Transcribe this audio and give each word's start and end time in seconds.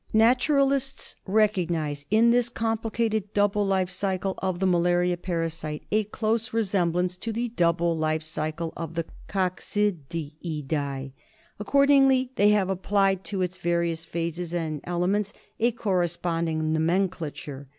Naturalists 0.13 1.15
recognise 1.27 2.07
in 2.09 2.31
this 2.31 2.49
complicated 2.49 3.35
double 3.35 3.67
life 3.67 3.91
cycle 3.91 4.33
of 4.39 4.59
the 4.59 4.65
malaria 4.65 5.15
parasite 5.15 5.83
a 5.91 6.05
close 6.05 6.53
resemblance 6.53 7.15
to 7.17 7.31
the 7.31 7.49
double 7.49 7.95
life 7.95 8.23
cycle 8.23 8.73
of 8.75 8.95
the 8.95 9.05
Coccidiidas. 9.29 11.11
Accordingly 11.59 12.31
they 12.35 12.49
have 12.49 12.71
applied 12.71 13.23
to 13.25 13.43
its 13.43 13.57
various 13.59 14.03
phases 14.03 14.55
and 14.55 14.81
elements 14.85 15.33
a 15.59 15.71
corre 15.71 16.07
sponding 16.07 16.61
nomenclature. 16.73 17.67